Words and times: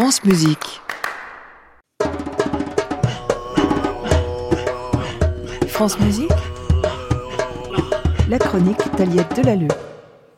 France 0.00 0.22
Musique. 0.22 0.80
France 5.66 5.98
Musique. 5.98 6.30
La 8.28 8.38
chronique 8.38 8.78
d'Aliette 8.96 9.34
Delalleux. 9.34 9.87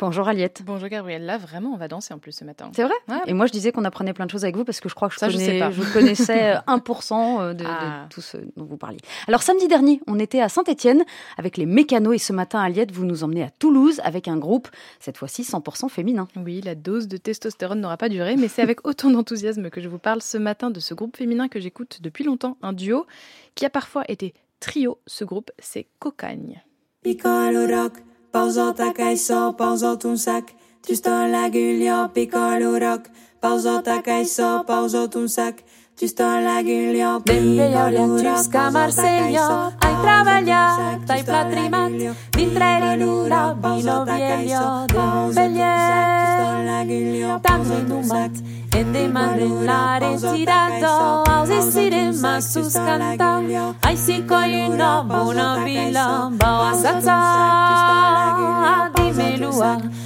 Bonjour 0.00 0.26
Aliette. 0.28 0.62
Bonjour 0.64 0.88
Gabrielle. 0.88 1.26
Là, 1.26 1.36
vraiment, 1.36 1.70
on 1.74 1.76
va 1.76 1.86
danser 1.86 2.14
en 2.14 2.18
plus 2.18 2.32
ce 2.32 2.42
matin. 2.44 2.70
C'est 2.74 2.84
vrai 2.84 2.94
Ouais. 3.08 3.20
Et 3.26 3.34
moi, 3.34 3.44
je 3.46 3.52
disais 3.52 3.70
qu'on 3.70 3.84
apprenait 3.84 4.14
plein 4.14 4.24
de 4.24 4.30
choses 4.30 4.44
avec 4.44 4.56
vous 4.56 4.64
parce 4.64 4.80
que 4.80 4.88
je 4.88 4.94
crois 4.94 5.08
que 5.08 5.14
je, 5.14 5.18
Ça, 5.20 5.28
je 5.28 5.36
connais- 5.36 5.46
sais 5.46 5.58
pas. 5.58 5.70
je 5.70 5.82
connaissais 5.92 6.54
euh, 6.56 6.60
1% 6.66 7.48
de, 7.50 7.52
de 7.52 7.64
Ah. 7.66 8.06
tout 8.08 8.22
ce 8.22 8.38
dont 8.56 8.64
vous 8.64 8.78
parliez. 8.78 8.98
Alors, 9.28 9.42
samedi 9.42 9.68
dernier, 9.68 10.00
on 10.06 10.18
était 10.18 10.40
à 10.40 10.48
Saint-Etienne 10.48 11.04
avec 11.36 11.56
les 11.58 11.66
mécanos 11.66 12.14
et 12.14 12.18
ce 12.18 12.32
matin, 12.32 12.60
Aliette, 12.60 12.92
vous 12.92 13.04
nous 13.04 13.24
emmenez 13.24 13.42
à 13.42 13.50
Toulouse 13.50 14.00
avec 14.02 14.26
un 14.26 14.38
groupe, 14.38 14.68
cette 15.00 15.18
fois-ci 15.18 15.42
100% 15.42 15.88
féminin. 15.90 16.26
Oui, 16.36 16.62
la 16.62 16.74
dose 16.74 17.06
de 17.06 17.18
testostérone 17.18 17.80
n'aura 17.80 17.98
pas 17.98 18.08
duré, 18.08 18.36
mais 18.36 18.48
c'est 18.48 18.62
avec 18.62 18.84
autant 18.86 19.10
d'enthousiasme 19.10 19.68
que 19.68 19.82
je 19.82 19.88
vous 19.88 19.98
parle 19.98 20.22
ce 20.22 20.38
matin 20.38 20.70
de 20.70 20.80
ce 20.80 20.94
groupe 20.94 21.16
féminin 21.16 21.48
que 21.48 21.60
j'écoute 21.60 21.98
depuis 22.00 22.24
longtemps, 22.24 22.56
un 22.62 22.72
duo 22.72 23.06
qui 23.54 23.66
a 23.66 23.70
parfois 23.70 24.04
été 24.08 24.32
trio. 24.60 24.98
Ce 25.06 25.24
groupe, 25.24 25.50
c'est 25.58 25.86
Cocagne. 25.98 26.62
Piccolo 27.02 27.66
rock, 27.66 27.92
Pauzotak 28.30 28.98
egy 28.98 29.16
szó, 29.16 29.52
pauzott 29.52 30.04
unszak, 30.04 30.48
Tristan 30.82 31.30
legülja, 31.30 32.10
pikolórok. 32.12 33.00
Pauzotak 33.40 34.06
egy 34.06 34.26
szó, 34.26 34.62
pauzott 34.66 35.14
unszak, 35.14 35.54
Tristan 35.96 36.42
legülja, 36.42 37.20
pikolórok. 37.22 37.92
Benvenuti 37.92 38.58
Marseille, 38.72 39.72
hai 39.78 39.94
travagliato, 40.02 40.82
hai 41.06 41.22
patrimat, 41.24 41.90
dintre 42.30 42.78
rinura, 42.78 43.56
vino 43.62 44.04
vieglio, 44.04 44.84
bellier, 45.34 47.40
tanto 47.40 47.78
inumat, 47.78 48.30
e 48.76 48.84
de 48.84 49.08
manulare 49.08 50.16
girato, 50.16 51.22
ausi 51.30 51.70
sirema 51.70 52.40
sus 52.40 52.72
canta, 52.72 53.42
ai 53.80 53.96
si 53.96 54.24
coino, 54.24 55.04
buona 55.04 55.62
villa, 55.64 56.28
boa 56.30 56.72
sazza. 56.74 57.59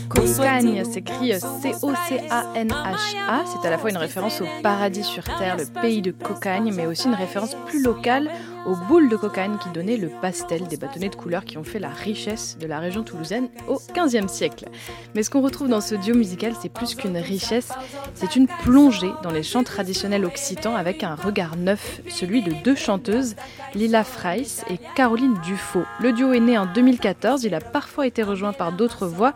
Cocagne 0.08 0.84
s'écrit 0.84 1.32
C-O-C-A-N-H-A. 1.62 3.44
C'est 3.46 3.66
à 3.66 3.70
la 3.70 3.78
fois 3.78 3.90
une 3.90 3.96
référence 3.96 4.40
au 4.40 4.46
paradis 4.62 5.04
sur 5.04 5.24
terre, 5.24 5.56
le 5.56 5.66
pays 5.80 6.02
de 6.02 6.10
Cocagne, 6.10 6.72
mais 6.74 6.86
aussi 6.86 7.06
une 7.08 7.14
référence 7.14 7.54
plus 7.66 7.82
locale 7.82 8.30
aux 8.66 8.76
boules 8.76 9.08
de 9.08 9.16
cocagne 9.16 9.58
qui 9.58 9.68
donnaient 9.70 9.96
le 9.96 10.08
pastel 10.20 10.66
des 10.68 10.76
bâtonnets 10.76 11.08
de 11.08 11.16
couleurs 11.16 11.44
qui 11.44 11.58
ont 11.58 11.64
fait 11.64 11.78
la 11.78 11.88
richesse 11.88 12.56
de 12.60 12.66
la 12.66 12.78
région 12.78 13.02
toulousaine 13.02 13.48
au 13.68 13.80
XVe 13.94 14.28
siècle. 14.28 14.68
Mais 15.14 15.22
ce 15.22 15.30
qu'on 15.30 15.42
retrouve 15.42 15.68
dans 15.68 15.80
ce 15.80 15.94
duo 15.94 16.14
musical, 16.14 16.54
c'est 16.60 16.68
plus 16.68 16.94
qu'une 16.94 17.16
richesse, 17.16 17.70
c'est 18.14 18.36
une 18.36 18.46
plongée 18.62 19.12
dans 19.22 19.30
les 19.30 19.42
chants 19.42 19.64
traditionnels 19.64 20.24
occitans 20.24 20.76
avec 20.76 21.04
un 21.04 21.14
regard 21.14 21.56
neuf, 21.56 22.00
celui 22.08 22.42
de 22.42 22.52
deux 22.64 22.74
chanteuses, 22.74 23.36
Lila 23.74 24.04
Freiss 24.04 24.64
et 24.70 24.78
Caroline 24.94 25.38
Dufaux. 25.42 25.84
Le 26.00 26.12
duo 26.12 26.32
est 26.32 26.40
né 26.40 26.56
en 26.58 26.66
2014, 26.66 27.44
il 27.44 27.54
a 27.54 27.60
parfois 27.60 28.06
été 28.06 28.22
rejoint 28.22 28.52
par 28.52 28.72
d'autres 28.72 29.06
voix, 29.06 29.34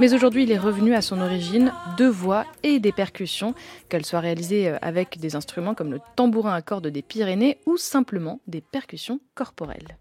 mais 0.00 0.14
aujourd'hui, 0.14 0.44
il 0.44 0.50
est 0.50 0.58
revenu 0.58 0.94
à 0.94 1.02
son 1.02 1.20
origine, 1.20 1.74
deux 1.98 2.08
voix 2.08 2.46
et 2.62 2.80
des 2.80 2.90
percussions, 2.90 3.54
qu'elles 3.90 4.06
soient 4.06 4.20
réalisées 4.20 4.70
euh, 4.70 4.78
avec 4.80 5.18
des 5.18 5.36
instruments 5.36 5.74
comme 5.74 5.92
le 5.92 6.00
tambourin 6.16 6.54
à 6.54 6.62
cordes 6.62 6.86
des 6.86 7.02
Pyrénées 7.02 7.58
ou 7.66 7.76
simplement 7.76 8.40
des 8.46 8.62
percussions 8.62 9.20
corporelles. 9.34 9.98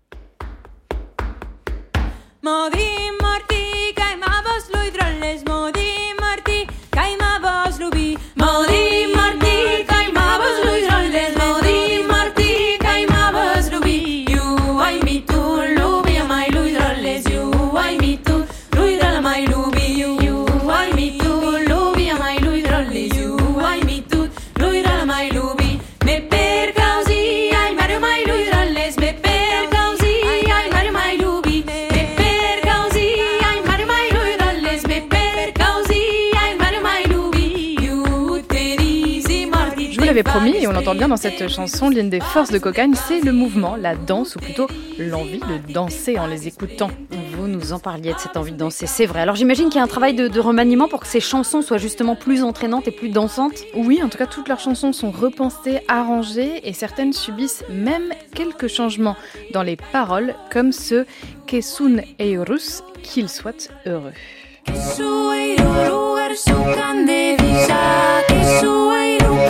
L'avais 40.09 40.23
promis, 40.23 40.55
et 40.55 40.65
on 40.65 40.71
l'entend 40.71 40.95
bien 40.95 41.07
dans 41.07 41.17
cette 41.17 41.47
chanson, 41.49 41.91
l'une 41.91 42.09
des 42.09 42.19
forces 42.19 42.49
de 42.49 42.57
Cocagne, 42.57 42.95
c'est 42.95 43.23
le 43.23 43.31
mouvement, 43.31 43.75
la 43.75 43.93
danse, 43.93 44.35
ou 44.35 44.39
plutôt 44.39 44.65
l'envie 44.97 45.39
de 45.39 45.71
danser 45.71 46.17
en 46.17 46.25
les 46.25 46.47
écoutant. 46.47 46.89
Vous 47.37 47.47
nous 47.47 47.73
en 47.73 47.79
parliez 47.79 48.13
de 48.13 48.17
cette 48.17 48.35
envie 48.35 48.51
de 48.51 48.57
danser, 48.57 48.87
c'est 48.87 49.05
vrai. 49.05 49.21
Alors, 49.21 49.35
j'imagine 49.35 49.69
qu'il 49.69 49.77
y 49.77 49.79
a 49.79 49.83
un 49.83 49.87
travail 49.87 50.15
de, 50.15 50.27
de 50.27 50.39
remaniement 50.39 50.87
pour 50.87 51.01
que 51.01 51.05
ces 51.05 51.19
chansons 51.19 51.61
soient 51.61 51.77
justement 51.77 52.15
plus 52.15 52.43
entraînantes 52.43 52.87
et 52.87 52.91
plus 52.91 53.09
dansantes? 53.09 53.59
Oui, 53.75 54.01
en 54.03 54.09
tout 54.09 54.17
cas, 54.17 54.25
toutes 54.25 54.47
leurs 54.47 54.59
chansons 54.59 54.93
sont 54.93 55.11
repensées, 55.11 55.81
arrangées, 55.87 56.67
et 56.67 56.73
certaines 56.73 57.13
subissent 57.13 57.63
même 57.69 58.11
quelques 58.33 58.67
changements 58.67 59.15
dans 59.53 59.61
les 59.61 59.75
paroles, 59.75 60.33
comme 60.51 60.71
ce 60.71 61.05
Kesun 61.45 62.01
Eurus, 62.19 62.81
qu'il 63.03 63.29
soit 63.29 63.71
heureux. 63.85 64.13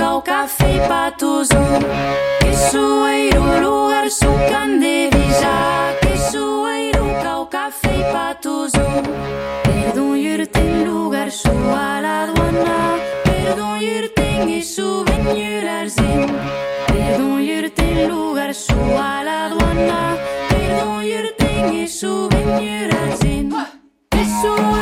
ao 0.10 0.24
café 0.24 0.88
que 2.40 2.52
sueiro 2.72 3.44
lugar 3.62 4.10
su 4.10 4.32
de 4.80 5.10
que 6.02 6.18
sueiro 6.32 7.06
ao 7.28 7.46
café 7.46 7.96
Patuzum. 8.12 9.04
Perdão 9.64 10.16
irte 10.16 10.60
em 10.60 10.84
lugar 10.86 11.30
suar 11.30 12.04
aduana. 12.04 12.98
Perdão 13.24 13.78
e 14.50 14.58
em 14.58 14.62
souvenir 14.64 15.68
arzim. 15.80 16.26
Perdão 16.88 17.40
irte 17.40 17.82
em 17.84 18.08
lugar 18.08 18.52
suar 18.56 19.28
aduana. 19.28 20.18
Perdão 20.50 21.04
e 21.04 21.84
em 21.84 21.88
souvenir 21.88 22.90
arzim. 23.04 23.50
Cachoeiro. 24.10 24.79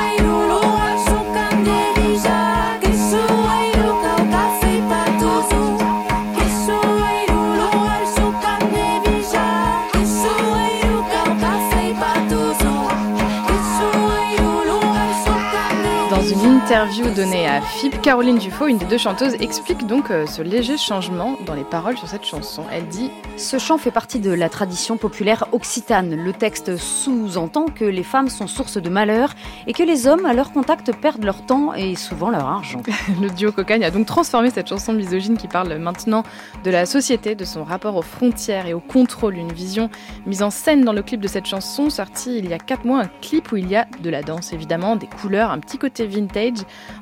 Gracias. 16.28 16.37
Interview 16.47 17.09
donnée 17.13 17.46
à 17.46 17.59
FIP, 17.59 18.02
Caroline 18.02 18.38
Dufaux, 18.38 18.68
une 18.68 18.78
des 18.78 18.85
deux 18.85 18.97
chanteuses, 18.97 19.34
explique 19.41 19.85
donc 19.85 20.12
euh, 20.12 20.25
ce 20.25 20.41
léger 20.41 20.78
changement 20.78 21.38
dans 21.46 21.53
les 21.53 21.66
paroles 21.66 21.97
sur 21.97 22.08
cette 22.08 22.24
chanson. 22.24 22.63
Elle 22.72 22.88
dit 22.88 23.12
Ce 23.35 23.59
chant 23.59 23.78
fait 23.78 23.91
partie 23.91 24.19
de 24.19 24.31
la 24.31 24.47
tradition 24.47 24.96
populaire 24.96 25.46
occitane. 25.52 26.16
Le 26.16 26.31
texte 26.31 26.78
sous-entend 26.78 27.66
que 27.66 27.84
les 27.84 28.03
femmes 28.03 28.30
sont 28.30 28.47
source 28.47 28.78
de 28.78 28.90
malheur 28.90 29.34
et 29.68 29.74
que 29.74 29.84
les 29.84 30.07
hommes, 30.07 30.25
à 30.25 30.34
leur 30.34 30.53
contact, 30.53 30.96
perdent 30.96 31.25
leur 31.25 31.46
temps 31.46 31.74
et 31.74 31.96
souvent 31.96 32.30
leur 32.30 32.47
argent. 32.47 32.81
Le 33.22 33.30
duo 33.30 33.52
Cocagne 33.52 33.84
a 33.84 33.91
donc 33.91 34.06
transformé 34.06 34.50
cette 34.50 34.69
chanson 34.69 34.94
misogyne 34.94 35.36
qui 35.36 35.50
parle 35.50 35.75
maintenant 35.78 36.24
de 36.63 36.72
la 36.72 36.86
société, 36.86 37.36
de 37.36 37.44
son 37.44 37.66
rapport 37.66 37.97
aux 37.97 38.02
frontières 38.02 38.68
et 38.68 38.74
au 38.74 38.80
contrôle. 38.80 39.36
Une 39.36 39.52
vision 39.52 39.90
mise 40.25 40.44
en 40.44 40.50
scène 40.50 40.86
dans 40.86 40.94
le 40.94 41.02
clip 41.02 41.19
de 41.19 41.28
cette 41.28 41.46
chanson, 41.46 41.90
sorti 41.90 42.38
il 42.38 42.47
y 42.47 42.53
a 42.53 42.57
4 42.57 42.86
mois, 42.86 43.02
un 43.02 43.09
clip 43.22 43.52
où 43.52 43.57
il 43.57 43.68
y 43.69 43.75
a 43.75 43.86
de 44.02 44.09
la 44.09 44.24
danse 44.24 44.53
évidemment, 44.53 44.96
des 44.96 45.07
couleurs, 45.07 45.52
un 45.52 45.59
petit 45.59 45.78
côté 45.78 46.07
vintage. 46.07 46.37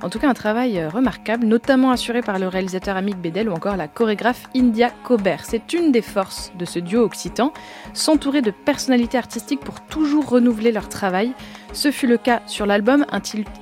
En 0.01 0.09
tout 0.09 0.19
cas, 0.19 0.29
un 0.29 0.33
travail 0.33 0.79
euh, 0.79 0.89
remarquable, 0.89 1.45
notamment 1.45 1.91
assuré 1.91 2.21
par 2.21 2.39
le 2.39 2.47
réalisateur 2.47 2.95
Amic 2.95 3.17
Bedel 3.17 3.49
ou 3.49 3.53
encore 3.53 3.75
la 3.75 3.87
chorégraphe 3.87 4.43
India 4.55 4.89
Cobert. 5.03 5.43
C'est 5.45 5.73
une 5.73 5.91
des 5.91 6.01
forces 6.01 6.51
de 6.57 6.65
ce 6.65 6.79
duo 6.79 7.01
occitan, 7.03 7.51
s'entourer 7.93 8.41
de 8.41 8.51
personnalités 8.51 9.17
artistiques 9.17 9.59
pour 9.61 9.81
toujours 9.81 10.29
renouveler 10.29 10.71
leur 10.71 10.87
travail. 10.89 11.31
Ce 11.73 11.91
fut 11.91 12.07
le 12.07 12.17
cas 12.17 12.41
sur 12.47 12.65
l'album 12.65 13.05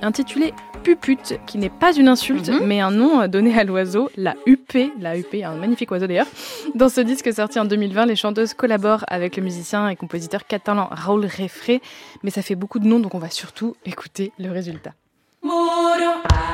intitulé 0.02 0.54
Pupute, 0.84 1.40
qui 1.46 1.56
n'est 1.56 1.70
pas 1.70 1.94
une 1.94 2.08
insulte, 2.08 2.50
Mhm. 2.50 2.66
mais 2.66 2.78
un 2.80 2.90
nom 2.90 3.22
euh, 3.22 3.26
donné 3.26 3.58
à 3.58 3.64
l'oiseau, 3.64 4.10
la 4.18 4.34
UP, 4.46 4.92
la 5.00 5.16
UP, 5.18 5.34
un 5.42 5.54
magnifique 5.56 5.90
oiseau 5.90 6.06
d'ailleurs. 6.06 6.26
Dans 6.74 6.90
ce 6.90 7.00
disque 7.00 7.32
sorti 7.32 7.58
en 7.58 7.64
2020, 7.64 8.04
les 8.04 8.16
chanteuses 8.16 8.52
collaborent 8.52 9.04
avec 9.08 9.36
le 9.38 9.42
musicien 9.42 9.88
et 9.88 9.96
compositeur 9.96 10.46
catalan 10.46 10.88
Raoul 10.90 11.24
Refré, 11.24 11.80
mais 12.22 12.28
ça 12.30 12.42
fait 12.42 12.54
beaucoup 12.54 12.78
de 12.80 12.86
noms, 12.86 13.00
donc 13.00 13.14
on 13.14 13.18
va 13.18 13.30
surtout 13.30 13.74
écouter 13.86 14.30
le 14.38 14.50
résultat. 14.50 14.92
Ah. 16.06 16.53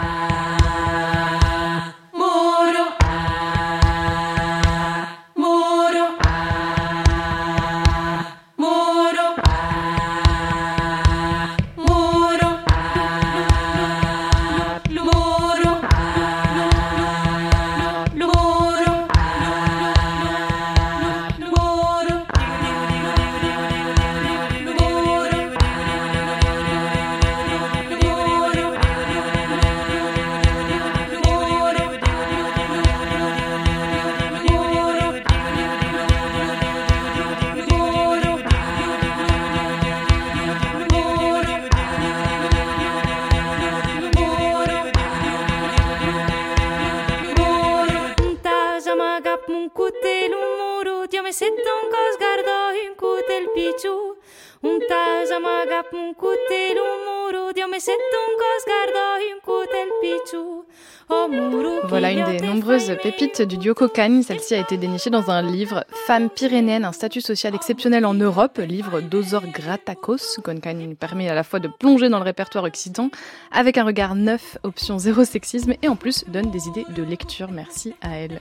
voilà 61.89 62.13
une 62.13 62.25
des 62.25 62.41
nombreuses 62.41 62.97
pépites 63.03 63.43
du 63.43 63.59
duo 63.59 63.75
Cocagne. 63.75 64.23
Celle-ci 64.23 64.55
a 64.55 64.59
été 64.59 64.77
dénichée 64.77 65.11
dans 65.11 65.31
un 65.31 65.43
livre 65.43 65.85
Femmes 66.07 66.31
pyrénéennes, 66.31 66.85
un 66.85 66.93
statut 66.93 67.21
social 67.21 67.55
exceptionnel 67.55 68.07
en 68.07 68.15
Europe, 68.15 68.59
livre 68.59 69.01
d'Ozor 69.01 69.47
Gratakos. 69.47 70.41
Cocagne 70.43 70.95
permet 70.95 71.29
à 71.29 71.35
la 71.35 71.43
fois 71.43 71.59
de 71.59 71.69
plonger 71.69 72.09
dans 72.09 72.19
le 72.19 72.25
répertoire 72.25 72.65
occitan 72.65 73.11
avec 73.51 73.79
un 73.79 73.85
regard 73.85 74.15
neuf, 74.15 74.59
option 74.63 74.99
zéro 74.99 75.25
sexisme 75.25 75.75
et 75.83 75.89
en 75.89 75.97
plus 75.97 76.25
donne 76.29 76.51
des 76.51 76.69
idées 76.69 76.87
de 76.95 77.03
lecture. 77.03 77.51
Merci 77.51 77.95
à 78.03 78.17
elle. 78.17 78.41